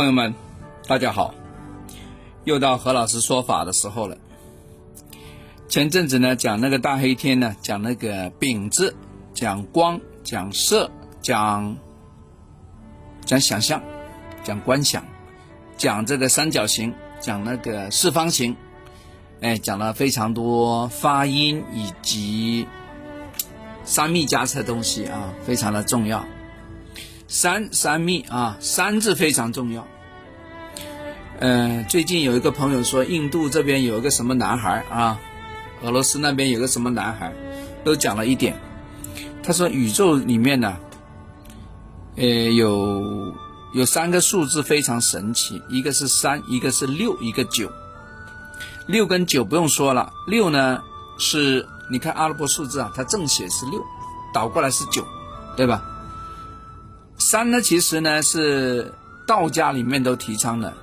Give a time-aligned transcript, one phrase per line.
[0.00, 0.34] 朋友们，
[0.88, 1.34] 大家好，
[2.44, 4.16] 又到何老师说法的时候了。
[5.68, 8.96] 前阵子呢，讲那个大黑天呢，讲那个饼字，
[9.34, 10.90] 讲光，讲色，
[11.20, 11.76] 讲
[13.26, 13.82] 讲想象，
[14.42, 15.04] 讲观想，
[15.76, 18.56] 讲这个三角形，讲那个四方形，
[19.42, 22.66] 哎，讲了非常多发音以及
[23.84, 26.24] 三密加测东西啊，非常的重要。
[27.30, 29.86] 三三密啊，三字非常重要。
[31.38, 35.16] 嗯，最近有一个朋友说，印度这边有一个什么男孩啊，
[35.82, 37.32] 俄罗斯那边有个什么男孩，
[37.84, 38.58] 都讲了一点。
[39.44, 40.76] 他说宇宙里面呢，
[42.16, 43.32] 呃，有
[43.74, 47.70] 有三个数字非常神奇，一个是三，一个是六，一个九。
[48.88, 50.82] 六跟九不用说了，六呢
[51.16, 53.80] 是你看阿拉伯数字啊，它正写是六，
[54.34, 55.06] 倒过来是九，
[55.56, 55.80] 对吧？
[57.30, 58.92] 三呢，其实呢是
[59.24, 60.74] 道家里面都提倡的，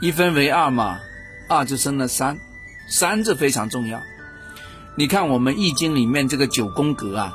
[0.00, 0.98] 一分为二嘛，
[1.48, 2.40] 二就生了三，
[2.88, 4.02] 三字非常重要。
[4.96, 7.34] 你看我们易经里面这个九宫格啊，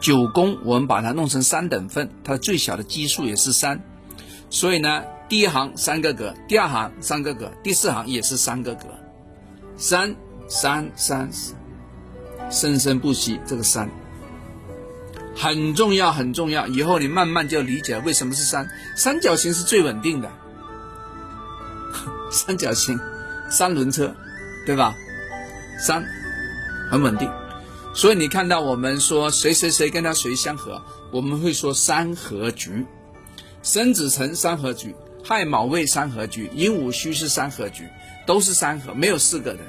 [0.00, 3.80] 九宫我们把它弄成三等份，它最小的基数也是三，
[4.50, 8.86] 所以呢，第一行三个格，第二行三个格，第四行也是三个格，
[9.76, 10.14] 三
[10.46, 11.28] 三三，
[12.50, 13.90] 生生不息，这个三。
[15.38, 16.66] 很重要，很重要。
[16.66, 20.28] 以后你慢慢就理解为什么是三三角形是最稳定的。
[22.30, 22.98] 三角形，
[23.48, 24.14] 三轮车，
[24.66, 24.94] 对吧？
[25.80, 26.04] 三
[26.90, 27.30] 很稳定，
[27.94, 32.84] 所以你看到我们说谁谁谁跟他谁相合，我们会说三合局。
[33.62, 37.84] 申子辰三合局，亥卯未三合局，寅午戌是三合局，
[38.26, 39.60] 都是三合，没有四个的。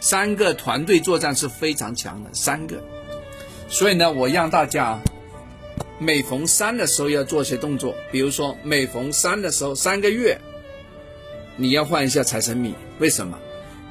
[0.00, 2.82] 三个团队作战是非常强的，三个。
[3.70, 5.00] 所以呢，我让大家
[5.98, 10.36] 每逢三的时候要做些动作，比如说每逢三的时候，三个月
[11.56, 12.74] 你要换一下财神米。
[12.98, 13.38] 为什么？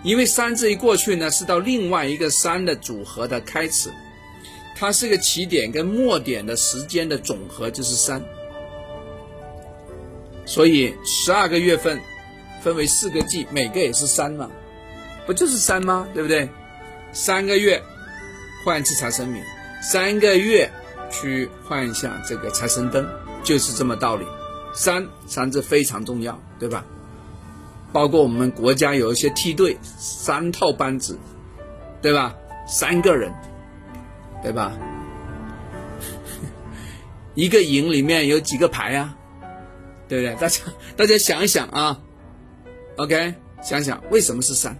[0.03, 3.89] 因为三这一过去呢，是到另外一个三的组合的开始，
[4.75, 8.21] 它是个起点跟末点的时间的总和就是三。
[10.45, 11.99] 所以十二个月份
[12.61, 14.51] 分为四个季，每个也是三嘛，
[15.25, 16.07] 不就是三吗？
[16.13, 16.49] 对不对？
[17.13, 17.81] 三个月
[18.65, 19.39] 换一次财神米。
[19.81, 20.71] 三个月
[21.09, 23.07] 去换一下这个财神灯，
[23.43, 24.25] 就是这么道理。
[24.73, 26.85] 三三字非常重要，对吧？
[27.91, 31.17] 包括我们国家有一些梯队，三套班子，
[32.01, 32.35] 对吧？
[32.67, 33.33] 三个人，
[34.43, 34.77] 对吧？
[37.33, 39.17] 一个营里面有几个排啊？
[40.07, 40.35] 对不对？
[40.35, 40.61] 大家
[40.95, 41.99] 大家想一想啊
[42.97, 44.77] ，OK，想想为什么是三，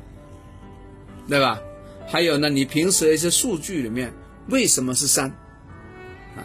[1.28, 1.60] 对吧？
[2.08, 4.14] 还有呢，你平时的一些数据里面。
[4.50, 5.30] 为什么是三？
[6.36, 6.42] 啊，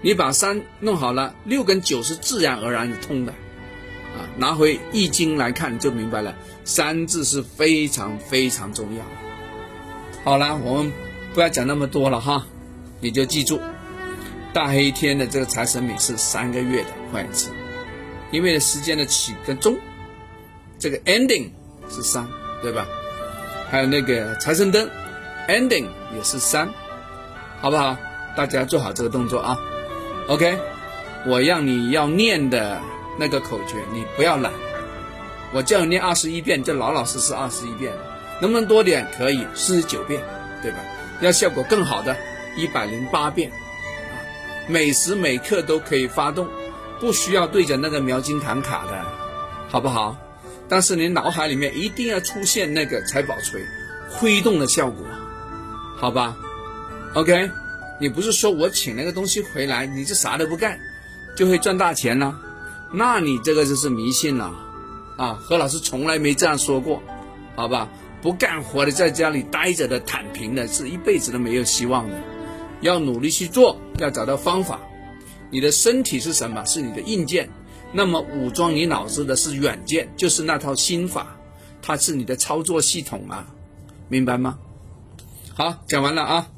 [0.00, 6.34] 你把三弄好了，六跟九是自然而然的通的，啊，拿回易经来看就明白了，
[6.64, 9.04] 三字是非常非常重要。
[10.24, 10.92] 好了，我们
[11.34, 12.46] 不要讲那么多了哈，
[13.00, 13.60] 你就记住，
[14.52, 17.50] 大黑天的这个财神米是三个月的换一次，
[18.30, 19.76] 因为时间的起跟终，
[20.78, 21.50] 这个 ending
[21.90, 22.26] 是三，
[22.62, 22.86] 对吧？
[23.70, 24.88] 还有那个财神灯
[25.46, 26.68] ending 也是三。
[27.60, 27.96] 好不好？
[28.36, 29.58] 大家做好这个动作啊
[30.28, 30.58] ！OK，
[31.26, 32.80] 我让你要念的
[33.18, 34.52] 那个口诀，你不要懒。
[35.52, 37.92] 我叫你念二十一遍，就老老实实二十一遍。
[38.40, 39.04] 能不能多点？
[39.16, 40.22] 可以，四十九遍，
[40.62, 40.78] 对吧？
[41.20, 42.16] 要效果更好的，
[42.56, 43.50] 一百零八遍。
[44.68, 46.46] 每时每刻都可以发动，
[47.00, 49.04] 不需要对着那个描金弹卡的，
[49.68, 50.16] 好不好？
[50.68, 53.60] 但是你脑海里面一定要出现那个财宝锤
[54.10, 55.04] 挥动的效果，
[55.96, 56.36] 好吧
[57.14, 57.50] ？OK，
[58.00, 60.78] 你不是说我请那个东西回来，你就啥都不干，
[61.36, 62.38] 就会赚大钱呢？
[62.92, 64.54] 那你这个就是迷信了
[65.16, 65.34] 啊！
[65.34, 67.02] 何老师从来没这样说过，
[67.56, 67.88] 好吧？
[68.22, 72.14] 不干活的，在家里待着的，躺平的，是一辈子都没有希望的。
[72.80, 74.80] 要努力去做，要找到方法。
[75.50, 76.64] 你的身体是什么？
[76.64, 77.50] 是你的硬件。
[77.92, 81.36] 那么武装你脑子的是软件，就是那套心法，
[81.80, 83.46] 它是你的操作系统啊，
[84.08, 84.58] 明白吗？
[85.54, 86.48] 好，讲完了啊。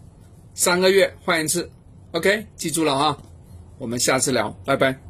[0.60, 1.70] 三个月换一次
[2.12, 3.16] ，OK，记住了啊，
[3.78, 5.09] 我们下次聊，拜拜。